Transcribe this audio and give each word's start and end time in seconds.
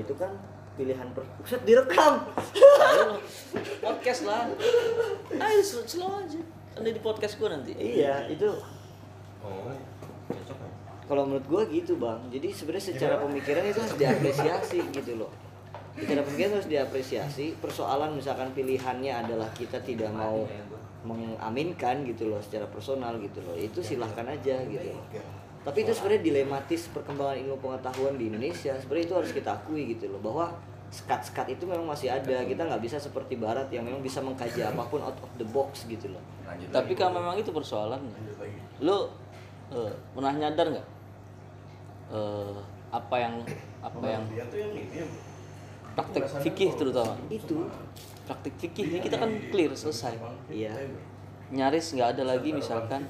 itu 0.00 0.12
kan 0.16 0.32
pilihan 0.80 1.08
per 1.12 1.22
Buset, 1.40 1.60
direkam. 1.68 2.24
Podcast 3.84 4.24
lah. 4.24 4.48
Ayo 5.36 5.60
slow, 5.60 5.84
slow 5.84 6.10
aja. 6.24 6.40
Ada 6.80 6.88
di 6.96 7.02
podcast 7.02 7.36
gue 7.36 7.48
nanti. 7.50 7.72
Iya 7.76 8.30
itu. 8.32 8.48
Oh 9.44 9.68
cocok 10.30 10.58
ya? 10.62 10.70
Kalau 11.10 11.22
menurut 11.26 11.46
gua 11.50 11.62
gitu 11.66 11.98
bang. 11.98 12.20
Jadi 12.30 12.48
sebenarnya 12.54 12.84
secara 12.94 13.14
pemikiran 13.18 13.66
itu 13.66 13.78
harus 13.82 13.96
diapresiasi 13.98 14.78
gitu 14.94 15.12
loh. 15.18 15.30
Secara 15.98 16.22
pemikiran 16.22 16.50
harus 16.62 16.70
diapresiasi. 16.70 17.58
Persoalan 17.58 18.14
misalkan 18.14 18.54
pilihannya 18.54 19.10
adalah 19.10 19.50
kita 19.50 19.82
tidak 19.82 20.14
mau 20.14 20.46
mengaminkan 21.02 22.06
gitu 22.06 22.30
loh 22.30 22.38
secara 22.38 22.70
personal 22.70 23.18
gitu 23.18 23.42
loh. 23.42 23.58
Itu 23.58 23.82
silahkan 23.82 24.24
aja 24.30 24.62
gitu. 24.62 24.94
Loh 24.94 25.49
tapi 25.60 25.84
itu 25.84 25.92
sebenarnya 25.92 26.22
dilematis 26.24 26.88
perkembangan 26.88 27.36
ilmu 27.44 27.56
pengetahuan 27.60 28.16
di 28.16 28.32
Indonesia. 28.32 28.72
Sebenarnya 28.80 29.04
itu 29.12 29.16
harus 29.16 29.30
kita 29.36 29.50
akui 29.60 29.92
gitu 29.92 30.08
loh 30.08 30.20
bahwa 30.24 30.56
skat-skat 30.88 31.52
itu 31.52 31.68
memang 31.68 31.84
masih 31.84 32.08
ada. 32.08 32.40
Kita 32.48 32.64
nggak 32.64 32.80
bisa 32.80 32.96
seperti 32.96 33.36
Barat 33.36 33.68
yang 33.68 33.84
memang 33.84 34.00
bisa 34.00 34.24
mengkaji 34.24 34.64
apa 34.64 34.80
pun 34.88 35.04
out 35.04 35.20
of 35.20 35.30
the 35.36 35.44
box 35.44 35.84
gitu 35.84 36.08
loh. 36.16 36.22
Tapi 36.72 36.96
kalau 36.96 37.20
memang 37.20 37.36
itu 37.36 37.52
persoalannya. 37.52 38.08
Lu 38.80 39.12
eh, 39.76 39.92
pernah 40.16 40.32
nyadar 40.32 40.66
nggak 40.72 40.86
eh, 42.08 42.56
apa 42.90 43.16
yang 43.20 43.34
apa 43.84 44.06
yang 44.08 44.24
ini 44.32 45.04
praktek 45.92 46.24
fikih 46.40 46.72
terutama? 46.72 47.20
Itu. 47.28 47.68
Praktek 48.24 48.54
fikih 48.56 48.96
ini 48.96 48.98
kita 49.04 49.20
kan 49.20 49.28
clear 49.52 49.76
selesai. 49.76 50.16
Iya. 50.48 50.72
Nyaris 51.52 51.92
nggak 51.92 52.16
ada 52.16 52.24
lagi 52.32 52.56
misalkan 52.56 53.04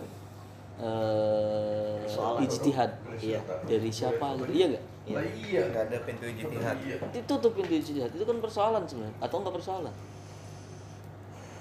eh 0.80 2.00
Soal 2.10 2.42
ijtihad 2.42 2.90
iya. 3.22 3.40
Dari 3.68 3.90
siapa 3.92 4.34
gitu. 4.34 4.50
Iya 4.50 4.66
nggak? 4.74 4.84
Lah 5.14 5.24
iya 5.24 5.60
nggak 5.70 5.82
ada 5.86 5.98
pintu 6.02 6.24
ijtihad. 6.26 6.76
Ditutup 7.14 7.52
pintu 7.54 7.72
ijtihad. 7.78 8.10
Itu 8.10 8.24
kan 8.26 8.38
persoalan 8.42 8.82
sebenarnya. 8.88 9.16
Atau 9.22 9.36
enggak 9.44 9.54
persoalan? 9.60 9.94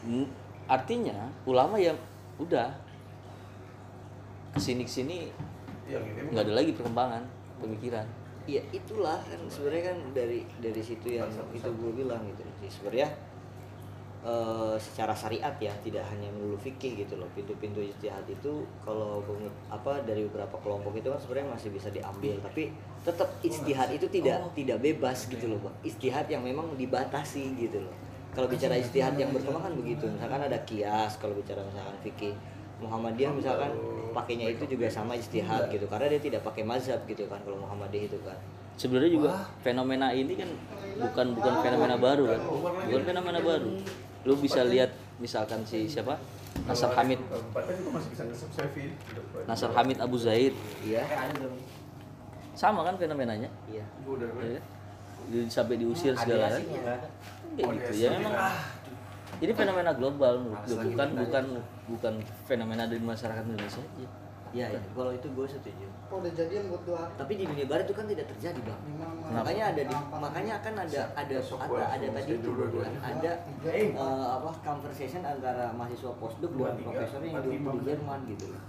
Hmm, 0.08 0.25
artinya 0.66 1.30
ulama 1.45 1.78
ya 1.78 1.94
udah. 2.42 2.73
Ke 4.50 4.59
sini 4.59 4.81
ke 4.88 4.92
sini 4.92 5.30
yang 5.86 6.02
ini 6.06 6.34
nggak 6.34 6.44
ada 6.50 6.53
lagi 6.58 6.72
perkembangan 6.73 7.23
pemikiran. 7.62 8.06
Iya 8.50 8.66
itulah 8.73 9.22
kan 9.22 9.42
sebenarnya 9.45 9.94
kan 9.94 9.97
dari 10.17 10.42
dari 10.58 10.81
situ 10.81 11.22
yang 11.22 11.30
itu 11.53 11.70
gue 11.70 11.92
bilang 11.94 12.25
gitu. 12.25 12.42
Sih 12.66 12.81
sebenarnya 12.81 13.14
eh, 14.20 14.75
secara 14.75 15.16
syariat 15.16 15.56
ya 15.59 15.72
tidak 15.80 16.03
hanya 16.12 16.28
melulu 16.36 16.59
fikih 16.59 17.06
gitu 17.06 17.16
loh. 17.16 17.28
Pintu-pintu 17.31 17.80
ijtihad 17.80 18.28
itu 18.28 18.67
kalau 18.84 19.23
menurut 19.23 19.56
apa 19.72 20.03
dari 20.03 20.28
beberapa 20.28 20.59
kelompok 20.59 21.00
itu 21.00 21.08
kan 21.08 21.20
sebenarnya 21.20 21.48
masih 21.56 21.70
bisa 21.72 21.88
diambil 21.92 22.36
tapi 22.44 22.72
tetap 23.00 23.30
ijtihad 23.40 23.90
itu 23.95 24.06
tidak 24.12 24.52
tidak 24.52 24.78
bebas 24.84 25.31
gitu 25.31 25.45
loh 25.47 25.59
bang 25.64 25.75
ijtihad 25.88 26.28
yang 26.28 26.44
memang 26.44 26.67
dibatasi 26.75 27.56
gitu 27.56 27.80
loh. 27.84 27.95
Kalau 28.36 28.45
bicara 28.45 28.78
ijtihad 28.78 29.17
yang 29.17 29.34
berkembang 29.34 29.64
kan 29.72 29.73
begitu. 29.73 30.06
misalkan 30.06 30.42
ada 30.44 30.59
kias 30.67 31.17
kalau 31.17 31.34
bicara 31.34 31.64
misalkan 31.66 31.95
fikih 32.03 32.34
Muhammadiyah 32.80 33.36
misalkan 33.36 33.72
pakainya 34.16 34.47
itu 34.56 34.64
juga 34.64 34.88
sama 34.88 35.16
ijtihad 35.16 35.67
gitu 35.67 35.84
karena 35.92 36.08
dia 36.08 36.22
tidak 36.23 36.42
pakai 36.47 36.64
mazhab 36.64 37.00
gitu 37.08 37.28
kan 37.28 37.40
kalau 37.47 37.59
Muhammadiyah 37.64 38.06
itu 38.12 38.20
kan. 38.23 38.36
Sebenarnya 38.80 39.12
juga 39.12 39.31
fenomena 39.59 40.08
ini 40.16 40.40
kan 40.40 40.47
bukan 40.95 41.36
bukan 41.36 41.53
fenomena 41.59 41.95
baru 42.00 42.23
kan? 42.31 42.42
Bukan 42.88 43.03
fenomena 43.03 43.40
baru 43.44 43.72
lu 44.28 44.34
bisa 44.39 44.64
lihat 44.67 44.92
misalkan 45.20 45.64
si 45.64 45.88
siapa? 45.88 46.20
Nasar 46.67 46.92
Hamid. 46.98 47.20
Nasar 49.48 49.72
Hamid 49.75 49.98
Abu 50.02 50.17
Zaid. 50.20 50.52
Iya. 50.84 51.08
Sama 52.56 52.84
kan 52.84 53.00
fenomenanya? 53.00 53.47
Iya. 53.72 53.86
Gua 54.03 54.20
udah 54.20 54.30
ya 54.44 54.62
sampai 55.45 55.78
diusir 55.78 56.18
segala 56.18 56.50
kan? 56.50 56.62
kayak 57.53 57.69
gitu 57.78 57.94
ya 58.02 58.09
memang. 58.18 58.34
Ini 59.40 59.52
fenomena 59.56 59.91
global 59.94 60.41
menurut 60.41 60.62
gue 60.68 60.78
bukan 60.91 61.09
bukan 61.16 61.46
bukan 61.88 62.13
fenomena 62.50 62.84
dari 62.90 63.00
masyarakat 63.00 63.44
Indonesia 63.46 63.80
aja 63.80 64.07
Iya, 64.50 64.66
iya. 64.74 64.80
kalau 64.98 65.12
itu 65.14 65.28
gue 65.30 65.46
setuju. 65.46 65.86
Oh, 66.10 66.18
udah 66.18 66.32
jadian 66.34 66.74
buat 66.74 66.84
doa. 66.90 67.06
Tapi 67.14 67.34
di 67.38 67.44
dunia 67.46 67.66
barat 67.70 67.86
itu 67.86 67.96
kan 67.96 68.06
tidak 68.10 68.26
terjadi 68.34 68.60
bang. 68.66 68.82
Makanya 69.30 69.64
ada 69.76 69.82
di, 69.86 69.96
makanya 70.10 70.54
akan 70.58 70.74
ada 70.90 71.02
ada 71.14 71.38
ada, 71.38 71.84
ada 71.94 72.08
tadi 72.18 72.32
itu 72.34 72.50
kan 72.58 72.94
ada 72.98 73.32
eh, 73.70 73.90
apa 74.26 74.50
conversation 74.66 75.22
antara 75.22 75.70
mahasiswa 75.78 76.12
postdoc 76.18 76.52
dengan 76.58 76.76
profesornya 76.82 77.30
yang 77.30 77.46
di, 77.46 77.58
di 77.62 77.80
Jerman 77.86 78.20
gitu. 78.34 78.46
Kan? 78.58 78.62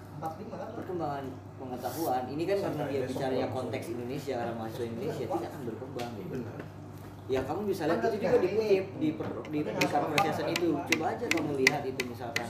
Perkembangan 0.77 1.25
pengetahuan 1.57 2.23
ini 2.29 2.43
kan 2.45 2.59
karena 2.61 2.83
dia 2.93 3.01
bicaranya 3.09 3.47
konteks 3.49 3.87
Indonesia 3.97 4.35
karena 4.37 4.55
mahasiswa 4.57 4.85
Indonesia 4.85 5.25
tidak 5.25 5.49
akan 5.49 5.63
berkembang 5.65 6.11
gitu. 6.21 6.37
Ya 7.31 7.39
kamu 7.47 7.71
bisa 7.71 7.87
lihat 7.87 8.03
itu 8.03 8.19
juga 8.19 8.39
dikutip 8.43 8.85
di 8.99 9.09
per- 9.15 9.47
di, 9.55 9.59
di 9.63 9.87
conversation 9.87 10.47
itu. 10.51 10.69
Coba 10.75 11.05
aja 11.15 11.25
kamu 11.31 11.53
lihat 11.63 11.83
itu 11.87 12.01
misalkan. 12.11 12.43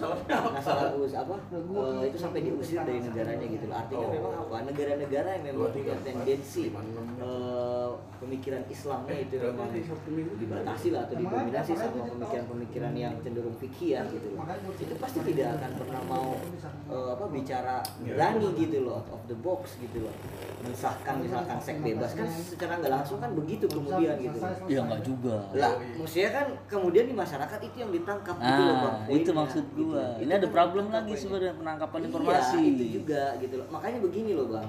Masalah 0.57 0.97
us 0.97 1.13
apa? 1.13 1.37
Eh, 1.53 2.03
itu 2.09 2.17
sampai 2.17 2.41
diusir 2.41 2.81
dari 2.81 3.05
negaranya 3.05 3.45
gitu 3.45 3.69
loh. 3.69 3.77
Artinya 3.77 4.09
memang 4.09 4.33
apa? 4.41 4.57
Negara-negara 4.73 5.29
yang 5.37 5.45
memang 5.53 5.69
punya 5.69 5.95
tendensi 6.01 6.73
eh, 6.73 7.89
pemikiran 8.25 8.63
Islamnya 8.73 9.17
itu 9.21 9.35
memang 9.37 9.69
dibatasi 10.41 10.89
lah 10.97 11.01
atau 11.05 11.17
didominasi 11.21 11.73
sama 11.77 12.01
pemikiran-pemikiran 12.01 12.93
yang 12.97 13.13
cenderung 13.21 13.57
fikih 13.61 14.01
ya 14.01 14.03
gitu 14.09 14.33
loh. 14.33 14.49
Itu 14.81 14.95
pasti 14.97 15.19
tidak 15.29 15.61
akan 15.61 15.71
pernah 15.77 16.03
mau 16.09 16.29
eh, 16.89 17.09
apa 17.21 17.25
bicara 17.29 17.85
berani 18.01 18.49
gitu 18.57 18.89
loh 18.89 19.05
out 19.05 19.13
of 19.13 19.23
the 19.29 19.37
box 19.37 19.77
gitu 19.77 20.09
loh. 20.09 20.15
Mensahkan 20.65 21.21
misalkan 21.21 21.61
seks 21.61 21.81
bebas. 21.85 22.17
Kan 22.17 22.29
secara 22.33 22.81
nggak 22.81 22.93
langsung 22.97 23.21
kan 23.21 23.37
begitu 23.37 23.69
kemudian 23.69 24.17
gitu 24.17 24.41
loh. 24.41 24.69
Ya 24.71 24.81
enggak 24.81 25.03
juga 25.03 25.37
Lah, 25.53 25.73
maksudnya 25.99 26.31
kan 26.31 26.47
kemudian 26.71 27.05
di 27.11 27.15
masyarakat 27.15 27.59
itu 27.67 27.77
yang 27.83 27.91
ditangkap 27.91 28.37
gitu 28.39 28.63
loh 28.63 28.77
Bang. 28.79 28.97
nah 29.03 29.11
itu 29.11 29.31
maksud 29.35 29.65
gitu. 29.67 29.83
gua 29.91 30.05
Itu 30.15 30.23
ini 30.23 30.33
ada 30.33 30.47
kan 30.47 30.55
problem 30.55 30.85
lagi 30.89 31.13
sebenarnya 31.19 31.53
penangkapan 31.59 31.99
Iya, 31.99 32.07
informasi 32.07 32.59
itu 32.63 32.85
juga 33.03 33.23
gitu 33.37 33.55
loh. 33.59 33.67
Makanya 33.69 33.99
begini 33.99 34.31
loh, 34.39 34.47
Bang. 34.47 34.69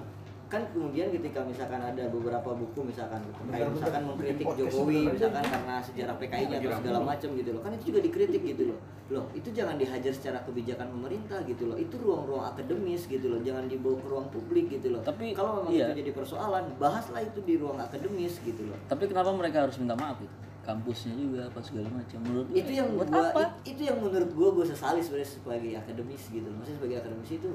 Kan 0.51 0.67
kemudian 0.75 1.07
ketika 1.15 1.39
misalkan 1.47 1.79
ada 1.79 2.03
beberapa 2.11 2.51
buku 2.51 2.91
misalkan 2.91 3.23
kayak 3.47 3.71
misalkan 3.71 4.03
mengkritik 4.03 4.45
Jokowi 4.51 5.07
misalkan 5.15 5.43
karena 5.47 5.75
sejarah 5.79 6.15
PKI-nya 6.19 6.57
atau 6.59 6.71
segala 6.83 6.99
macam 6.99 7.29
gitu 7.39 7.49
loh. 7.55 7.61
Kan 7.63 7.71
itu 7.79 7.83
juga 7.95 7.99
dikritik 8.03 8.43
gitu 8.43 8.63
loh. 8.75 8.79
Loh, 9.11 9.27
itu 9.35 9.51
jangan 9.51 9.75
dihajar 9.75 10.11
secara 10.11 10.39
kebijakan 10.47 10.87
pemerintah 10.87 11.39
gitu 11.43 11.67
loh. 11.67 11.75
Itu 11.75 11.99
ruang-ruang 11.99 12.47
akademis 12.51 13.07
gitu 13.07 13.27
loh. 13.27 13.39
Jangan 13.43 13.67
dibawa 13.67 13.95
ke 13.99 14.07
ruang 14.07 14.27
publik 14.31 14.71
gitu 14.71 14.87
loh. 14.95 15.03
Tapi, 15.03 15.35
kalau 15.35 15.63
memang 15.63 15.71
iya. 15.75 15.91
itu 15.91 15.99
jadi 15.99 16.11
persoalan, 16.15 16.63
bahaslah 16.79 17.19
itu 17.19 17.39
di 17.43 17.59
ruang 17.59 17.75
akademis 17.79 18.39
gitu 18.43 18.67
loh. 18.67 18.77
tapi 18.87 19.07
kenapa 19.07 19.31
mereka 19.35 19.67
harus 19.67 19.75
minta 19.79 19.95
maaf 19.95 20.19
itu 20.19 20.35
kampusnya 20.61 21.13
juga 21.17 21.41
apa 21.49 21.59
segala 21.59 21.89
macam 21.89 22.19
menurut 22.21 22.47
itu 22.53 22.71
yang 22.77 22.87
buat 22.93 23.09
gua, 23.09 23.33
apa 23.33 23.41
it- 23.41 23.73
itu 23.73 23.81
yang 23.89 23.97
menurut 23.97 24.31
gua 24.37 24.49
gua 24.53 24.65
sesali 24.65 25.01
sebenarnya 25.01 25.29
sebagai 25.41 25.71
akademis 25.73 26.23
gitu 26.29 26.47
maksudnya 26.53 26.77
sebagai 26.77 26.97
akademis 27.01 27.31
itu 27.33 27.49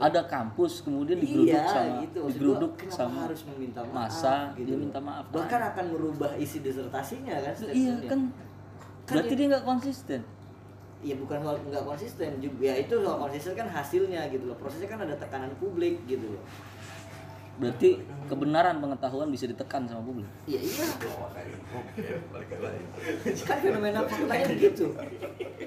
ada 0.00 0.20
kampus 0.28 0.84
kemudian 0.84 1.18
digeruduk 1.20 1.56
iya, 1.56 1.68
sama 1.68 2.02
gitu. 2.04 2.20
Digeruduk 2.28 2.72
gua, 2.76 2.90
sama 2.92 3.18
harus 3.28 3.42
meminta 3.48 3.80
maaf 3.84 3.94
masa 3.94 4.34
gitu 4.56 4.66
dia 4.66 4.74
loh. 4.76 4.82
minta 4.84 4.98
maaf 5.00 5.24
bahkan 5.32 5.60
akan 5.72 5.84
merubah 5.92 6.32
isi 6.36 6.58
disertasinya 6.60 7.36
kan 7.40 7.54
iya 7.72 7.94
statementnya. 7.96 8.10
kan 8.10 8.20
Kan 9.08 9.14
berarti 9.16 9.34
dia 9.34 9.46
nggak 9.50 9.66
konsisten 9.66 10.22
Iya 11.00 11.16
bukan 11.16 11.40
soal 11.40 11.56
nggak 11.64 11.84
konsisten 11.88 12.30
juga 12.44 12.60
ya 12.60 12.74
itu 12.76 12.92
soal 13.00 13.16
konsisten 13.16 13.56
kan 13.56 13.68
hasilnya 13.72 14.28
gitu 14.28 14.44
loh 14.44 14.56
prosesnya 14.60 14.84
kan 14.84 15.00
ada 15.00 15.16
tekanan 15.16 15.48
publik 15.56 15.96
gitu 16.04 16.36
loh 16.36 16.44
berarti 17.60 18.00
kebenaran 18.24 18.80
pengetahuan 18.80 19.28
bisa 19.28 19.44
ditekan 19.44 19.84
sama 19.84 20.00
publik. 20.00 20.24
Iya 20.48 20.60
iya. 20.64 20.86
Kan 23.44 23.58
fenomena 23.60 24.00
faktanya 24.08 24.46
begitu. 24.48 24.96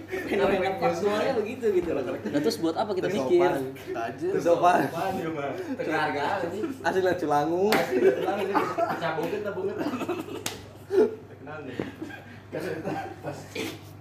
Fenomena 0.09 0.69
faktualnya 0.81 1.33
begitu 1.37 1.65
gitu 1.77 1.89
loh. 1.93 2.03
Nah 2.07 2.39
terus 2.41 2.57
buat 2.57 2.73
apa 2.73 2.97
kita 2.97 3.13
mikir? 3.13 3.51
Terus 4.17 4.41
sopan. 4.41 4.89
Ini. 4.89 6.59
Asli 6.81 7.01
lah 7.05 7.13
culangu. 7.13 7.69
Pulang 7.69 8.37
ini 8.41 8.53
cabungin 8.97 9.39
tabungin. 9.45 9.75
Kenal 11.29 11.57
nih. 11.69 11.77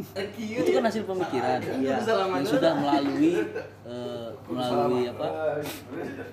Itu 0.00 0.70
kan 0.72 0.84
hasil 0.88 1.04
pemikiran. 1.04 1.58
Iya. 1.60 1.96
yang 2.00 2.46
sudah 2.48 2.72
melalui 2.80 3.44
eh, 3.84 4.28
melalui 4.48 5.04
apa? 5.12 5.26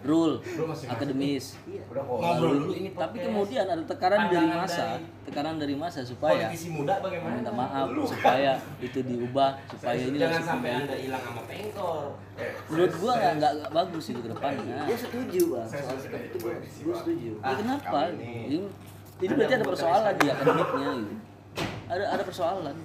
Rule 0.07 0.39
akademis. 0.87 1.59
Iya. 1.67 1.83
Ngobrol 1.91 2.71
ini 2.71 2.89
tapi 2.95 3.17
kemudian 3.19 3.65
ada 3.67 3.83
tekanan 3.83 4.31
dari 4.31 4.47
masa 4.47 4.85
tekanan 5.27 5.55
dari 5.61 5.75
masa 5.77 5.99
supaya 6.01 6.49
muda 6.71 6.97
bagaimana? 7.03 7.33
minta 7.37 7.51
maaf 7.53 7.87
supaya 8.07 8.57
itu 8.81 8.99
diubah 9.05 9.61
supaya 9.69 9.99
ini 9.99 10.17
Jangan 10.17 10.33
langsung 10.33 10.49
sampai 10.49 10.69
kembali. 10.69 10.83
anda 10.87 10.95
hilang 10.97 11.21
sama 11.21 11.41
pengkor. 11.45 12.05
menurut 12.71 12.93
gua 12.97 13.13
nggak 13.19 13.53
bagus 13.75 14.05
itu 14.09 14.19
ke 14.23 14.29
depannya. 14.31 14.77
dia 14.87 14.97
setuju 14.97 15.41
bang. 15.53 15.67
Soal 15.67 15.97
sikap 15.99 16.21
itu 16.23 16.37
gua, 16.39 16.53
setuju. 16.97 17.31
Ya 17.43 17.53
kenapa? 17.59 17.99
Ini, 18.15 18.59
ini 19.19 19.31
berarti 19.35 19.53
ada 19.59 19.65
persoalan 19.67 20.13
di 20.15 20.27
akademiknya 20.31 20.89
gitu 21.03 21.28
ada 21.89 22.05
ada 22.13 22.23
persoalan. 22.23 22.75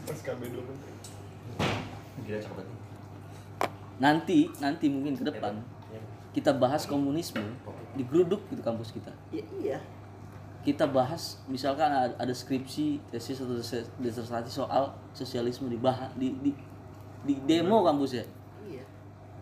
Gila 2.24 2.38
cakep 2.40 2.56
banget. 2.56 2.72
nanti 3.94 4.50
nanti 4.58 4.90
mungkin 4.90 5.14
ke 5.14 5.22
depan 5.22 5.54
kita 6.34 6.50
bahas 6.50 6.82
komunisme 6.82 7.46
digeruduk 7.94 8.42
gitu 8.50 8.58
kampus 8.58 8.90
kita. 8.90 9.14
Iya 9.30 9.46
iya. 9.62 9.78
Kita 10.66 10.90
bahas 10.90 11.38
misalkan 11.46 11.86
ada, 11.94 12.34
skripsi 12.34 12.98
tesis 13.12 13.38
atau 13.38 13.54
disertasi 14.02 14.50
soal 14.50 14.90
sosialisme 15.14 15.70
dibahas 15.70 16.10
di 16.18 16.34
di, 16.42 16.50
di 17.22 17.34
demo 17.46 17.86
kampus 17.86 18.18
ya? 18.18 18.26
Iya. 18.66 18.82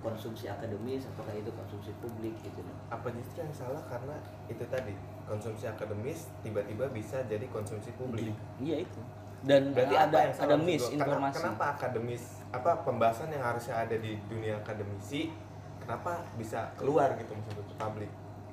Konsumsi 0.05 0.53
akademis 0.53 1.09
apakah 1.09 1.33
itu 1.33 1.49
konsumsi 1.49 1.97
publik 2.05 2.37
gitu? 2.45 2.61
Loh 2.61 2.77
apa 2.93 3.09
justru 3.17 3.41
yang 3.41 3.55
salah? 3.57 3.81
Karena 3.89 4.21
itu 4.53 4.61
tadi 4.69 4.93
konsumsi 5.25 5.65
akademis 5.65 6.29
tiba-tiba 6.45 6.93
bisa 6.93 7.25
jadi 7.25 7.49
konsumsi 7.49 7.89
publik. 7.97 8.37
Iya 8.61 8.85
itu 8.85 9.01
dan 9.43 9.75
berarti 9.75 9.97
ada 9.99 10.19
yang 10.23 10.35
ada 10.35 10.55
gua? 10.55 10.63
Kenapa- 10.63 10.95
informasi 10.95 11.37
kenapa 11.39 11.65
akademis 11.75 12.25
apa 12.53 12.71
pembahasan 12.85 13.29
yang 13.33 13.43
harusnya 13.43 13.75
ada 13.81 13.97
di 13.97 14.13
dunia 14.29 14.61
akademisi 14.61 15.33
kenapa 15.83 16.23
bisa 16.39 16.71
keluar 16.79 17.17
gitu 17.19 17.33
maksudnya 17.35 17.65
ke 17.65 17.75
publik 17.75 18.11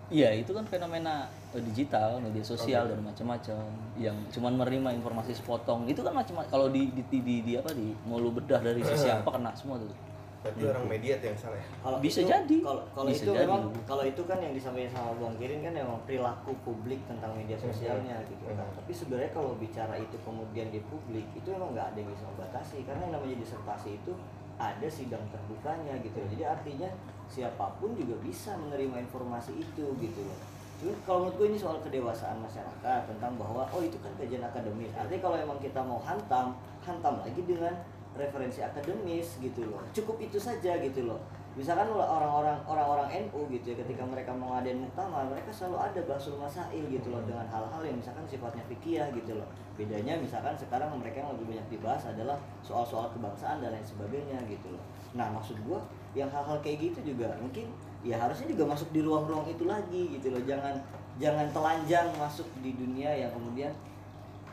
iya 0.10 0.34
itu 0.34 0.50
kan 0.50 0.66
fenomena 0.66 1.30
eh, 1.54 1.62
digital 1.62 2.18
media 2.18 2.42
sosial 2.42 2.90
Oke. 2.90 2.98
dan 2.98 3.00
macam-macam 3.06 3.62
yang 4.02 4.18
cuman 4.34 4.58
menerima 4.58 4.90
informasi 4.98 5.38
sepotong. 5.38 5.86
Itu 5.86 6.02
kan 6.02 6.18
macam 6.18 6.42
kalau 6.50 6.66
di 6.74 6.90
di, 6.90 7.06
di, 7.06 7.20
di, 7.22 7.36
di 7.46 7.54
apa 7.54 7.70
di 7.78 7.94
mau 8.10 8.18
lu 8.18 8.34
bedah 8.34 8.58
dari 8.58 8.82
sisi 8.82 9.06
apa 9.06 9.30
kena 9.30 9.54
semua 9.54 9.78
tuh 9.78 10.09
berarti 10.40 10.62
orang 10.64 10.86
media 10.88 11.14
tuh 11.18 11.28
yang 11.28 11.40
salah 11.40 11.60
ya 11.60 11.68
kalau 11.80 11.98
Bisa 12.00 12.20
itu- 12.20 12.30
jadi. 12.30 12.58
kalau 12.62 12.84
kalau 12.90 13.10
Bisa 13.10 13.22
itu 13.22 13.32
jadi. 13.32 13.42
memang 13.44 13.62
kalau 13.84 14.04
itu 14.04 14.22
kan 14.24 14.38
yang 14.40 14.54
disampaikan 14.54 14.92
sama 14.94 15.12
Bang 15.18 15.36
Kirin 15.36 15.60
kan 15.60 15.74
memang 15.74 16.00
perilaku 16.04 16.52
publik 16.62 17.00
tentang 17.06 17.32
media 17.34 17.56
sosialnya 17.56 18.16
gitu 18.26 18.44
kan 18.48 18.56
Mhm. 18.62 18.76
tapi 18.76 18.92
sebenarnya 18.92 19.32
kalau 19.32 19.52
bicara 19.56 19.96
itu 19.96 20.16
kemudian 20.20 20.68
di 20.70 20.80
publik 20.82 21.28
itu 21.30 21.48
memang 21.50 21.72
nggak 21.72 21.92
ada 21.92 21.98
yang 21.98 22.10
bisa 22.10 22.24
membatasi 22.26 22.78
karena 22.84 23.02
yang 23.04 23.14
namanya 23.14 23.36
disertasi 23.38 23.90
itu 23.96 24.12
ada 24.56 24.88
sidang 24.88 25.24
terbukanya 25.28 25.94
gitu 26.00 26.20
jadi 26.30 26.44
artinya 26.50 26.88
siapa 27.26 27.76
pun 27.78 27.94
juga 27.94 28.16
bisa 28.20 28.56
menerima 28.56 28.96
informasi 29.02 29.56
itu 29.56 29.86
gitu 29.94 30.22
loh 30.22 30.40
Cuma 30.80 30.96
kalau 31.04 31.28
menurut 31.28 31.36
gue 31.38 31.48
ini 31.50 31.60
soal 31.60 31.76
kedewasaan 31.78 32.40
masyarakat 32.40 33.02
tentang 33.06 33.36
bahwa 33.36 33.68
oh 33.68 33.84
itu 33.84 34.00
kan 34.00 34.16
kajian 34.16 34.40
akademis. 34.40 34.88
Artinya 34.96 35.20
kalau 35.20 35.36
emang 35.38 35.60
kita 35.60 35.84
mau 35.84 36.00
hantam, 36.00 36.56
hantam 36.80 37.20
lagi 37.20 37.44
dengan 37.44 37.76
referensi 38.18 38.64
akademis 38.64 39.38
gitu 39.42 39.68
loh. 39.70 39.82
Cukup 39.94 40.22
itu 40.22 40.38
saja 40.42 40.78
gitu 40.82 41.06
loh. 41.06 41.20
Misalkan 41.58 41.92
orang-orang 41.92 42.56
orang-orang 42.70 43.28
NU 43.28 43.50
gitu 43.52 43.74
ya 43.74 43.76
ketika 43.84 44.06
mereka 44.06 44.32
mau 44.32 44.56
ngadain 44.56 44.80
muktamar, 44.80 45.28
mereka 45.28 45.50
selalu 45.52 45.92
ada 45.92 46.02
basul 46.08 46.38
masail 46.40 46.84
gitu 46.88 47.10
loh 47.10 47.20
dengan 47.26 47.44
hal-hal 47.50 47.82
yang 47.84 47.98
misalkan 48.00 48.24
sifatnya 48.30 48.64
fikih 48.70 49.02
gitu 49.12 49.36
loh. 49.36 49.50
Bedanya 49.76 50.16
misalkan 50.16 50.56
sekarang 50.56 50.94
mereka 50.96 51.26
yang 51.26 51.36
lebih 51.36 51.58
banyak 51.58 51.68
dibahas 51.68 52.06
adalah 52.06 52.38
soal-soal 52.64 53.12
kebangsaan 53.12 53.60
dan 53.60 53.76
lain 53.76 53.84
sebagainya 53.84 54.40
gitu 54.48 54.72
loh. 54.72 54.84
Nah, 55.18 55.34
maksud 55.34 55.58
gua 55.66 55.82
yang 56.14 56.30
hal-hal 56.30 56.58
kayak 56.62 56.90
gitu 56.90 57.14
juga 57.14 57.34
mungkin 57.38 57.70
ya 58.02 58.18
harusnya 58.18 58.50
juga 58.50 58.74
masuk 58.74 58.90
di 58.90 59.06
ruang-ruang 59.06 59.46
itu 59.46 59.68
lagi 59.70 60.18
gitu 60.18 60.34
loh 60.34 60.42
jangan 60.48 60.74
jangan 61.22 61.46
telanjang 61.52 62.08
masuk 62.16 62.48
di 62.64 62.74
dunia 62.74 63.12
yang 63.12 63.30
kemudian 63.36 63.70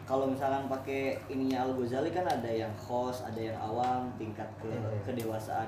kalau 0.06 0.24
misalkan 0.24 0.64
pakai 0.66 1.18
ininya 1.26 1.66
Al 1.66 1.74
Ghazali 1.74 2.08
kan 2.08 2.22
ada 2.22 2.46
yang 2.46 2.70
khos 2.78 3.26
ada 3.26 3.36
yang 3.36 3.58
awam 3.58 4.06
tingkat 4.14 4.46
ke 4.56 4.70
Mhm. 4.70 5.02
kedewasaan 5.02 5.66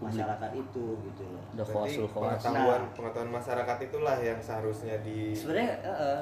masyarakat 0.00 0.50
itu 0.56 0.86
gitu 0.96 1.22
loh. 1.28 1.42
Berarti 1.52 1.72
khawasul 1.74 2.06
khawas 2.08 2.40
pengetahuan 2.40 2.80
Nah. 2.80 2.92
pengetahuan 2.96 3.30
masyarakat 3.34 3.76
itulah 3.84 4.16
yang 4.16 4.38
seharusnya 4.40 4.96
di 5.04 5.36
sebenarnya 5.36 5.76
eh, 5.82 5.98
eh, 6.00 6.20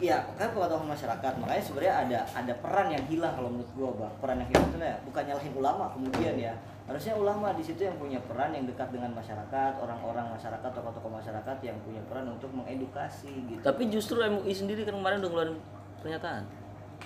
ya 0.00 0.18
kan 0.34 0.50
pengetahuan 0.50 0.88
masyarakat. 0.88 1.32
Makanya 1.38 1.62
sebenarnya 1.62 1.94
ada 2.02 2.18
ada 2.34 2.52
peran 2.58 2.88
yang 2.90 3.04
hilang 3.06 3.32
kalau 3.36 3.48
menurut 3.52 3.70
gua 3.76 3.90
bang. 3.94 4.12
Peran 4.18 4.36
yang 4.42 4.48
hilang 4.50 4.66
itu 4.66 4.76
ya 4.80 4.96
bukan 5.04 5.22
nyalahin 5.28 5.54
ulama 5.54 5.84
kemudian 5.92 6.34
ya. 6.40 6.54
Harusnya 6.84 7.14
ulama 7.14 7.48
di 7.54 7.62
situ 7.62 7.80
yang 7.80 7.96
punya 7.96 8.18
peran 8.24 8.50
yang 8.50 8.66
dekat 8.66 8.90
dengan 8.90 9.08
masyarakat 9.12 9.72
orang-orang 9.78 10.26
masyarakat 10.34 10.68
tokoh-tokoh 10.68 11.12
masyarakat 11.14 11.56
yang 11.62 11.76
punya 11.80 12.02
peran 12.04 12.26
untuk 12.28 12.50
mengedukasi 12.50 13.30
gitu. 13.46 13.62
Tapi 13.62 13.88
justru 13.88 14.18
MUI 14.18 14.52
sendiri 14.52 14.82
kan 14.82 14.92
kemarin 14.92 15.22
udah 15.22 15.30
ngeluarin 15.30 15.56
pernyataan 16.02 16.44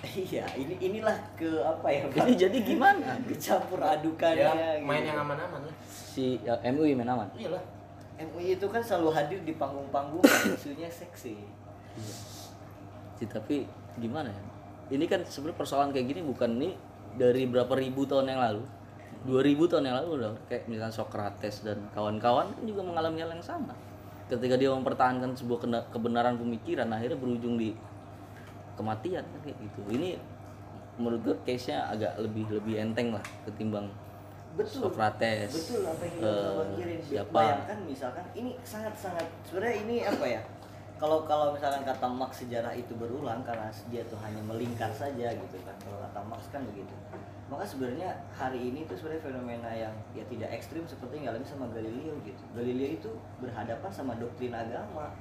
iya 0.05 0.47
ini 0.55 0.79
inilah 0.79 1.11
ke 1.35 1.59
apa 1.59 1.87
ya 1.87 2.07
ini 2.23 2.33
jadi 2.33 2.57
gimana? 2.57 3.19
Kecampur 3.27 3.79
adukannya 3.79 4.47
Ya, 4.47 4.79
main 4.79 5.03
gitu. 5.03 5.11
yang 5.11 5.19
aman-aman 5.21 5.61
lah. 5.67 5.75
si 5.83 6.39
ya, 6.39 6.55
MUI 6.65 6.95
menawan 6.95 7.27
Iyalah. 7.35 7.59
MUI 8.19 8.55
itu 8.55 8.67
kan 8.67 8.79
selalu 8.79 9.09
hadir 9.11 9.39
di 9.43 9.55
panggung-panggung 9.55 10.23
isunya 10.55 10.87
seksi. 10.87 11.35
Sih, 13.15 13.27
tapi 13.27 13.67
gimana 13.95 14.31
ya? 14.31 14.41
Ini 14.89 15.05
kan 15.05 15.21
sebenarnya 15.23 15.59
persoalan 15.59 15.91
kayak 15.91 16.07
gini 16.07 16.21
bukan 16.23 16.55
nih 16.57 16.73
dari 17.15 17.43
berapa 17.45 17.71
ribu 17.75 18.03
tahun 18.03 18.31
yang 18.31 18.41
lalu? 18.41 18.63
2000 19.19 19.67
tahun 19.67 19.83
yang 19.83 19.95
lalu 19.99 20.09
udah 20.15 20.31
kayak 20.47 20.63
misalnya 20.71 20.95
Socrates 20.95 21.59
dan 21.59 21.75
kawan-kawan 21.91 22.47
kan 22.47 22.63
juga 22.63 22.79
mengalami 22.79 23.19
hal 23.19 23.35
yang 23.35 23.43
sama. 23.43 23.75
Ketika 24.31 24.55
dia 24.55 24.71
mempertahankan 24.71 25.35
sebuah 25.35 25.59
kebenaran 25.91 26.39
pemikiran 26.39 26.87
akhirnya 26.87 27.19
berujung 27.19 27.59
di 27.59 27.75
kematian 28.79 29.27
kan 29.27 29.39
kayak 29.43 29.59
gitu. 29.59 29.81
Ini 29.91 30.15
menurut 30.99 31.21
gue 31.23 31.35
case 31.47 31.71
nya 31.71 31.87
agak 31.91 32.15
lebih 32.19 32.47
lebih 32.51 32.75
enteng 32.79 33.15
lah 33.15 33.23
ketimbang 33.47 33.87
betul. 34.59 34.91
Socrates 34.91 35.51
betul 35.55 35.81
apa 35.87 36.03
yang 36.03 36.15
eh, 36.15 36.19
dibilang 36.19 36.57
Bang 36.59 36.71
Kirin 36.75 37.01
siapa 37.01 37.31
bayangkan 37.31 37.77
misalkan 37.87 38.25
ini 38.35 38.51
sangat 38.67 38.93
sangat 38.99 39.25
sebenarnya 39.47 39.75
ini 39.87 39.95
apa 40.03 40.25
ya? 40.27 40.41
Kalau 40.99 41.23
kalau 41.23 41.55
misalkan 41.55 41.87
kata 41.87 42.11
Marx 42.11 42.43
sejarah 42.43 42.75
itu 42.75 42.91
berulang 42.99 43.39
karena 43.47 43.71
dia 43.87 44.03
tuh 44.11 44.19
hanya 44.19 44.43
melingkar 44.43 44.91
saja 44.91 45.31
gitu 45.31 45.57
kan. 45.63 45.71
Kalau 45.79 45.95
kata 46.03 46.19
Marx 46.27 46.51
kan 46.51 46.59
begitu. 46.67 46.91
Maka 47.47 47.63
sebenarnya 47.63 48.19
hari 48.35 48.67
ini 48.67 48.83
tuh 48.83 48.99
sebenarnya 48.99 49.23
fenomena 49.23 49.71
yang 49.71 49.95
ya 50.11 50.27
tidak 50.27 50.51
ekstrim 50.51 50.83
seperti 50.83 51.23
yang 51.23 51.31
dialami 51.31 51.47
sama 51.47 51.71
Galileo 51.71 52.19
gitu. 52.27 52.43
Galileo 52.51 52.89
itu 52.99 53.09
berhadapan 53.39 53.91
sama 53.95 54.19
doktrin 54.19 54.51
agama. 54.51 55.15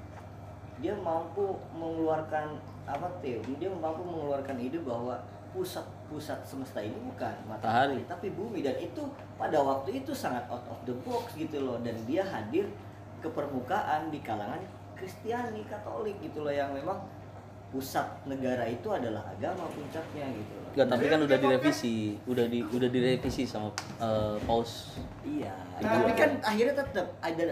Dia 0.82 0.98
mampu 0.98 1.54
mengeluarkan 1.78 2.58
apa 2.88 3.06
tuh 3.20 3.40
dia 3.60 3.68
mampu 3.68 4.02
mengeluarkan 4.02 4.56
ide 4.56 4.80
bahwa 4.80 5.20
pusat 5.52 5.84
pusat 6.08 6.40
semesta 6.44 6.80
ini 6.80 6.96
bukan 7.04 7.34
matahari 7.44 8.00
tapi 8.08 8.32
bumi. 8.32 8.64
Dan 8.64 8.80
itu 8.80 9.04
pada 9.36 9.60
waktu 9.60 10.00
itu 10.00 10.12
sangat 10.16 10.48
out 10.48 10.64
of 10.72 10.80
the 10.88 10.94
box 11.04 11.36
gitu 11.36 11.60
loh. 11.60 11.78
Dan 11.84 11.94
dia 12.08 12.24
hadir 12.24 12.68
ke 13.20 13.28
permukaan 13.28 14.08
di 14.08 14.24
kalangan 14.24 14.60
Kristiani 14.96 15.62
Katolik 15.68 16.18
gitu 16.18 16.42
loh 16.42 16.52
yang 16.52 16.74
memang 16.74 16.98
pusat 17.68 18.08
negara 18.24 18.64
itu 18.64 18.88
adalah 18.88 19.20
agama 19.28 19.68
puncaknya 19.68 20.24
gitu 20.32 20.52
loh. 20.56 20.88
Tapi 20.88 21.04
kan 21.06 21.20
udah 21.20 21.36
direvisi, 21.36 22.16
udah 22.24 22.46
di 22.48 22.64
udah 22.64 22.88
direvisi 22.88 23.44
sama 23.44 23.68
eh, 24.00 24.36
Paus. 24.48 24.96
Iya, 25.22 25.52
Nah, 25.78 25.94
tapi 26.02 26.12
kan 26.18 26.30
akhirnya 26.42 26.74
tetap 26.82 27.06
ada 27.22 27.44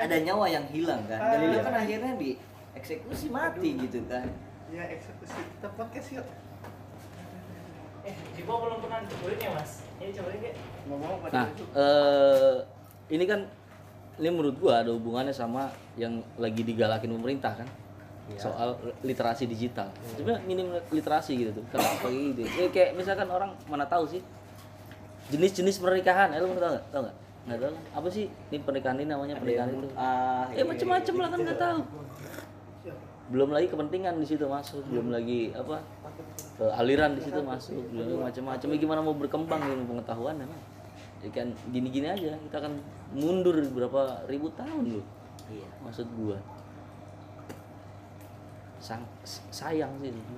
ada 0.00 0.16
nyawa 0.24 0.46
yang 0.48 0.64
hilang 0.72 1.04
kan. 1.04 1.20
Galileo 1.20 1.60
kan 1.60 1.74
akhirnya 1.76 2.12
dieksekusi 2.16 3.28
mati 3.28 3.76
gitu 3.76 4.00
kan. 4.08 4.24
Ya 4.68 4.84
eksekusi 4.84 5.32
kita 5.32 5.68
podcast 5.74 6.08
yuk. 6.12 6.26
Eh, 8.04 8.14
Jibo 8.36 8.52
belum 8.60 8.78
pernah 8.84 9.00
cobain 9.04 9.38
ya 9.40 9.50
mas? 9.56 9.84
Ini 9.96 10.12
cobain 10.12 10.38
gak? 10.40 10.54
Ngomong 10.88 11.10
apa 11.18 11.26
Nah, 11.32 11.46
eh 11.72 12.56
ini 13.08 13.24
kan 13.24 13.40
ini 14.18 14.28
menurut 14.28 14.56
gua 14.60 14.84
ada 14.84 14.92
hubungannya 14.92 15.32
sama 15.32 15.72
yang 15.96 16.20
lagi 16.36 16.62
digalakin 16.64 17.16
pemerintah 17.16 17.56
kan. 17.56 17.68
Soal 18.36 18.76
literasi 19.00 19.48
digital. 19.48 19.88
Sebenarnya 20.04 20.44
minim 20.44 20.68
literasi 20.92 21.32
gitu 21.32 21.50
tuh. 21.56 21.64
Kenapa 21.72 22.04
kayak 22.04 22.36
gitu? 22.36 22.40
Ya, 22.44 22.66
kayak 22.68 22.90
misalkan 22.92 23.28
orang 23.32 23.56
mana 23.64 23.88
tahu 23.88 24.04
sih 24.04 24.20
jenis-jenis 25.32 25.80
pernikahan, 25.80 26.32
eh, 26.32 26.40
lu 26.40 26.52
mau 26.52 26.60
tahu 26.60 26.76
nggak? 26.76 26.84
Tahu 26.92 27.00
nggak? 27.08 27.16
Nggak 27.48 27.58
tahu. 27.64 27.72
Apa 27.96 28.08
sih 28.12 28.24
ini 28.52 28.56
pernikahan 28.60 28.96
ini 29.00 29.08
namanya 29.08 29.34
pernikahan 29.40 29.72
itu? 29.72 29.88
Ah, 29.96 30.44
Ya 30.52 30.64
macam-macam 30.64 31.14
lah 31.16 31.28
kan 31.32 31.38
nggak 31.40 31.60
tahu. 31.60 31.80
Belum 33.28 33.52
lagi 33.52 33.68
kepentingan 33.68 34.16
di 34.16 34.26
situ 34.26 34.48
masuk, 34.48 34.80
belum 34.88 35.12
lagi 35.12 35.52
apa 35.52 35.84
eh, 36.64 36.80
aliran 36.80 37.12
di 37.12 37.22
situ 37.22 37.40
masuk, 37.44 37.80
belum 37.92 38.24
macam-macam. 38.24 38.66
Ya, 38.72 38.78
gimana 38.80 39.00
mau 39.04 39.12
berkembang 39.12 39.60
ilmu 39.60 39.84
pengetahuan 39.96 40.40
emang? 40.40 40.62
Ya 41.20 41.28
kan 41.34 41.52
gini-gini 41.68 42.08
aja 42.08 42.32
kita 42.38 42.56
akan 42.62 42.80
mundur 43.12 43.60
berapa 43.74 44.24
ribu 44.30 44.48
tahun 44.56 44.96
loh. 44.96 45.06
Iya. 45.52 45.68
Maksud 45.84 46.08
gua. 46.16 46.40
Sang, 48.80 49.04
sayang 49.52 49.92
sih 50.00 50.08
itu. 50.08 50.36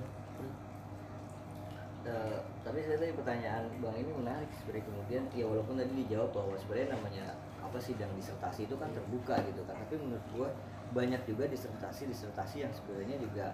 Eh, 2.01 2.37
tapi 2.65 2.81
saya 2.81 2.97
tadi 2.97 3.13
pertanyaan 3.13 3.69
bang 3.77 3.93
ini 3.93 4.09
menarik 4.09 4.49
sebenarnya 4.57 4.89
kemudian 4.89 5.23
ya 5.37 5.45
walaupun 5.45 5.77
tadi 5.77 5.93
dijawab 6.01 6.33
bahwa 6.33 6.57
sebenarnya 6.57 6.97
namanya 6.97 7.25
apa 7.61 7.77
sidang 7.77 8.09
disertasi 8.17 8.65
itu 8.65 8.73
kan 8.81 8.89
terbuka 8.89 9.37
gitu 9.45 9.61
kan 9.69 9.77
tapi 9.77 10.01
menurut 10.01 10.25
gua 10.33 10.49
banyak 10.91 11.21
juga 11.23 11.47
disertasi 11.47 12.11
disertasi 12.11 12.67
yang 12.67 12.73
sebenarnya 12.75 13.17
juga 13.19 13.45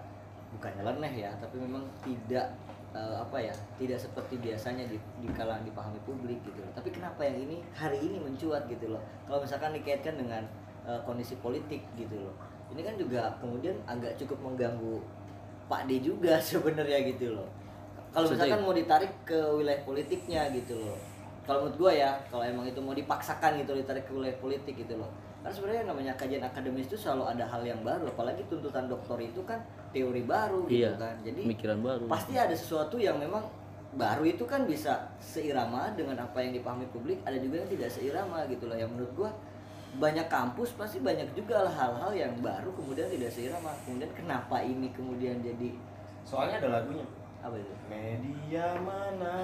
bukan 0.58 0.70
nyeleneh 0.80 1.14
ya 1.28 1.30
tapi 1.38 1.60
memang 1.60 1.84
tidak 2.02 2.50
eh, 2.96 3.16
apa 3.20 3.36
ya 3.38 3.54
tidak 3.78 3.98
seperti 4.00 4.40
biasanya 4.42 4.88
di, 4.90 4.98
di 5.22 5.28
kalangan 5.30 5.62
dipahami 5.62 6.00
publik 6.02 6.40
gitu 6.42 6.60
loh. 6.64 6.72
Tapi 6.74 6.88
kenapa 6.90 7.20
yang 7.22 7.38
ini 7.38 7.60
hari 7.76 8.00
ini 8.00 8.18
mencuat 8.18 8.66
gitu 8.66 8.90
loh? 8.90 9.02
Kalau 9.28 9.44
misalkan 9.44 9.76
dikaitkan 9.76 10.16
dengan 10.18 10.42
eh, 10.88 11.00
kondisi 11.04 11.38
politik 11.38 11.84
gitu 11.94 12.16
loh. 12.16 12.34
Ini 12.68 12.84
kan 12.84 12.94
juga 13.00 13.32
kemudian 13.40 13.76
agak 13.88 14.16
cukup 14.20 14.40
mengganggu 14.44 15.00
Pak 15.68 15.88
D 15.88 16.00
juga 16.00 16.40
sebenarnya 16.50 17.04
gitu 17.06 17.36
loh. 17.38 17.48
Kalau 18.08 18.24
misalkan 18.24 18.64
mau 18.64 18.72
ditarik 18.72 19.12
ke 19.28 19.36
wilayah 19.36 19.84
politiknya 19.84 20.48
gitu 20.56 20.80
loh. 20.80 20.96
Kalau 21.44 21.64
menurut 21.64 21.76
gua 21.80 21.92
ya 21.92 22.10
kalau 22.28 22.44
emang 22.44 22.64
itu 22.64 22.80
mau 22.80 22.92
dipaksakan 22.92 23.60
gitu 23.60 23.72
ditarik 23.76 24.04
ke 24.04 24.12
wilayah 24.12 24.36
politik 24.40 24.74
gitu 24.74 24.96
loh 24.96 25.08
karena 25.38 25.54
sebenarnya 25.54 25.84
namanya 25.86 26.12
kajian 26.18 26.42
akademis 26.42 26.90
itu 26.90 26.98
selalu 26.98 27.30
ada 27.30 27.44
hal 27.46 27.62
yang 27.62 27.80
baru 27.86 28.10
apalagi 28.10 28.42
tuntutan 28.50 28.90
doktor 28.90 29.18
itu 29.22 29.40
kan 29.46 29.62
teori 29.94 30.22
baru 30.26 30.66
gitu 30.66 30.84
iya 30.84 30.92
kan. 30.98 31.14
Jadi 31.22 31.40
pemikiran 31.46 31.78
baru. 31.78 32.04
pasti 32.10 32.34
ada 32.34 32.54
sesuatu 32.54 32.98
yang 32.98 33.16
memang 33.16 33.46
baru 33.94 34.26
itu 34.26 34.44
kan 34.44 34.68
bisa 34.68 35.08
seirama 35.16 35.94
dengan 35.96 36.20
apa 36.20 36.42
yang 36.44 36.52
dipahami 36.52 36.84
publik 36.92 37.22
ada 37.24 37.40
juga 37.40 37.64
yang 37.64 37.70
tidak 37.72 37.88
seirama 37.88 38.44
gitu 38.50 38.68
lah 38.68 38.76
yang 38.76 38.90
menurut 38.92 39.12
gua 39.16 39.30
banyak 39.96 40.28
kampus 40.28 40.76
pasti 40.76 41.00
banyak 41.00 41.32
juga 41.32 41.64
hal-hal 41.64 42.12
yang 42.12 42.36
baru 42.44 42.68
kemudian 42.76 43.08
tidak 43.08 43.32
seirama. 43.32 43.72
Kemudian 43.88 44.12
kenapa 44.12 44.60
ini 44.60 44.92
kemudian 44.92 45.40
jadi 45.40 45.72
Soalnya 46.28 46.60
ada 46.60 46.68
lagunya. 46.80 47.08
Apa 47.38 47.54
itu? 47.54 47.74
Media 47.86 48.66
mana 48.82 49.34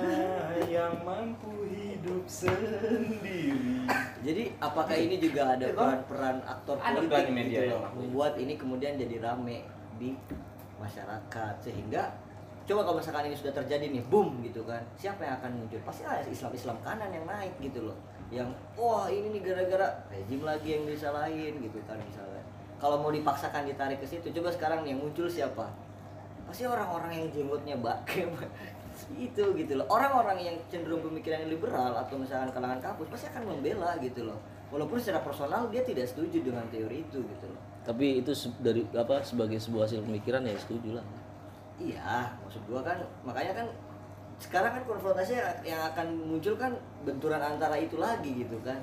yang 0.67 0.99
mampu 1.07 1.63
hidup 1.71 2.27
sendiri? 2.27 3.87
jadi 4.27 4.51
apakah 4.59 4.97
ini 4.99 5.17
juga 5.23 5.55
ada 5.55 5.67
peran-peran 5.71 6.37
aktor 6.43 6.77
ada 6.81 6.99
politik 6.99 7.31
media 7.31 7.61
gitu 7.63 7.77
loh, 7.77 7.83
dong. 7.87 7.95
membuat 8.03 8.33
ini 8.41 8.55
kemudian 8.59 8.99
jadi 8.99 9.17
rame 9.23 9.63
di 10.03 10.11
masyarakat? 10.83 11.55
Sehingga 11.63 12.11
coba 12.67 12.81
kalau 12.83 12.97
misalkan 12.99 13.31
ini 13.31 13.37
sudah 13.39 13.55
terjadi 13.55 13.87
nih 13.87 14.03
boom 14.11 14.43
gitu 14.43 14.67
kan. 14.67 14.83
Siapa 14.99 15.23
yang 15.23 15.35
akan 15.39 15.51
muncul? 15.63 15.79
Pasti 15.87 16.03
ada 16.03 16.27
Islam-Islam 16.27 16.77
kanan 16.83 17.11
yang 17.15 17.25
naik 17.31 17.55
gitu 17.63 17.87
loh. 17.93 17.99
Yang 18.35 18.51
wah 18.75 19.07
ini 19.07 19.39
nih 19.39 19.43
gara-gara 19.55 19.89
rejim 20.11 20.43
lagi 20.43 20.69
yang 20.75 20.83
disalahin 20.91 21.55
gitu 21.63 21.79
kan 21.87 22.01
misalnya. 22.03 22.43
Kalau 22.83 22.99
mau 22.99 23.15
dipaksakan 23.15 23.71
ditarik 23.71 24.03
ke 24.03 24.07
situ 24.09 24.35
coba 24.35 24.51
sekarang 24.51 24.83
nih 24.83 24.93
yang 24.97 25.01
muncul 25.07 25.31
siapa 25.31 25.71
pasti 26.55 26.71
orang-orang 26.71 27.11
yang 27.19 27.27
jenggotnya 27.35 27.75
bak 27.83 28.07
itu 29.27 29.43
gitu 29.59 29.73
loh. 29.75 29.91
Orang-orang 29.91 30.39
yang 30.39 30.55
cenderung 30.71 31.03
pemikiran 31.03 31.51
liberal 31.51 31.99
atau 31.99 32.15
misalkan 32.15 32.55
kalangan 32.55 32.79
kampus 32.79 33.11
pasti 33.11 33.27
akan 33.35 33.59
membela 33.59 33.99
gitu 33.99 34.23
loh. 34.23 34.39
Walaupun 34.71 35.03
secara 35.03 35.19
personal 35.27 35.67
dia 35.75 35.83
tidak 35.83 36.07
setuju 36.07 36.47
dengan 36.47 36.63
teori 36.71 37.03
itu 37.03 37.27
gitu 37.27 37.47
loh. 37.51 37.59
Tapi 37.83 38.23
itu 38.23 38.31
dari 38.63 38.87
apa 38.95 39.27
sebagai 39.27 39.59
sebuah 39.59 39.91
hasil 39.91 40.07
pemikiran 40.07 40.47
ya 40.47 40.55
setuju 40.55 41.03
lah. 41.03 41.07
Iya, 41.83 42.39
maksud 42.47 42.63
gua 42.71 42.87
kan 42.87 43.03
makanya 43.27 43.53
kan 43.59 43.67
sekarang 44.39 44.79
kan 44.79 44.83
konfrontasi 44.87 45.35
yang 45.67 45.83
akan 45.91 46.07
muncul 46.23 46.55
kan 46.55 46.71
benturan 47.03 47.43
antara 47.43 47.83
itu 47.83 47.99
lagi 47.99 48.31
gitu 48.31 48.63
kan 48.63 48.79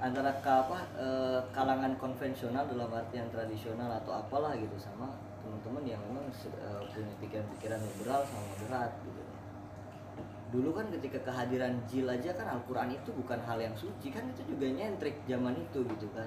antara 0.00 0.32
ke 0.40 0.48
apa 0.48 0.78
eh, 0.96 1.40
kalangan 1.52 1.92
konvensional 2.00 2.64
dalam 2.64 2.88
artian 2.88 3.28
tradisional 3.28 3.92
atau 4.00 4.16
apalah 4.16 4.56
gitu 4.56 4.72
sama 4.80 5.12
teman-teman 5.44 5.84
yang 5.84 6.00
memang 6.08 6.24
eh, 6.32 6.80
punya 6.88 7.12
pikiran-pikiran 7.20 7.80
liberal 7.84 8.24
sama 8.24 8.42
moderat 8.56 8.92
gitu. 9.04 9.22
Dulu 10.50 10.70
kan 10.74 10.86
ketika 10.90 11.30
kehadiran 11.30 11.78
jil 11.86 12.08
aja 12.10 12.32
kan 12.34 12.48
Al-Quran 12.48 12.96
itu 12.96 13.12
bukan 13.14 13.38
hal 13.44 13.60
yang 13.60 13.76
suci 13.76 14.08
kan 14.10 14.24
itu 14.32 14.42
juga 14.48 14.66
nyentrik 14.72 15.20
zaman 15.28 15.54
itu 15.54 15.84
gitu 15.84 16.08
kan. 16.16 16.26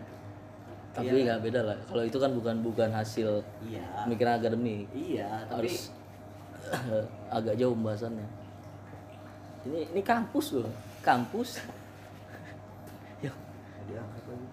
Tapi 0.94 1.10
Iya. 1.10 1.34
nggak 1.34 1.42
beda 1.42 1.62
lah. 1.66 1.78
Kalau 1.90 2.04
itu 2.06 2.18
kan 2.22 2.32
bukan 2.38 2.56
bukan 2.62 2.90
hasil 2.94 3.42
iya. 3.66 4.06
pemikiran 4.06 4.38
akademik 4.38 4.86
iya 4.94 5.42
tapi 5.50 5.66
harus 5.66 5.90
agak 7.42 7.58
jauh 7.58 7.74
pembahasannya. 7.74 8.28
Ini 9.66 9.80
ini 9.98 10.02
kampus 10.06 10.62
loh. 10.62 10.70
Kampus. 11.02 11.58
ya 11.58 11.83
diangkat 13.94 14.24
lagi. 14.26 14.48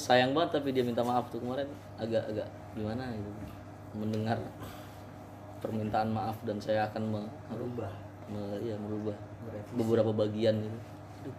sayang 0.00 0.32
banget 0.32 0.58
tapi 0.58 0.72
dia 0.72 0.80
minta 0.82 1.04
maaf 1.04 1.28
tuh 1.28 1.38
kemarin 1.38 1.68
agak 2.00 2.24
agak 2.32 2.48
gimana 2.72 3.04
gitu 3.14 3.30
mendengar 3.94 4.40
permintaan 5.60 6.10
maaf 6.10 6.36
dan 6.42 6.58
saya 6.58 6.88
akan 6.88 7.02
me, 7.08 7.20
merubah 7.52 7.92
me- 8.32 8.60
iya, 8.64 8.76
merubah 8.80 9.14
Merevisi. 9.44 9.76
beberapa 9.76 10.10
bagian 10.12 10.56
gitu 10.60 10.78
Aduh. 11.24 11.36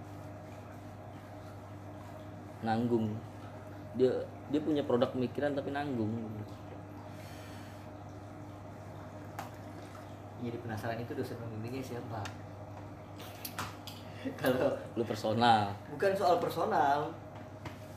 nanggung 2.64 3.18
dia 3.98 4.14
dia 4.54 4.62
punya 4.62 4.86
produk 4.86 5.10
pemikiran 5.10 5.58
tapi 5.58 5.74
nanggung 5.74 6.14
jadi 10.46 10.58
penasaran 10.62 11.02
itu 11.02 11.18
dosen 11.18 11.38
pembimbingnya 11.42 11.82
siapa 11.82 12.22
kalau 14.42 14.74
lu 14.98 15.04
personal. 15.06 15.72
Bukan 15.94 16.12
soal 16.18 16.38
personal. 16.42 17.14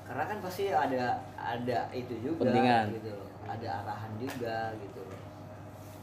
Karena 0.05 0.25
kan 0.25 0.39
pasti 0.41 0.73
ada 0.73 1.21
ada 1.37 1.79
itu 1.93 2.15
juga 2.21 2.49
gitu 2.89 3.13
loh. 3.13 3.29
Ada 3.49 3.85
arahan 3.85 4.13
juga 4.21 4.73
gitu 4.81 5.08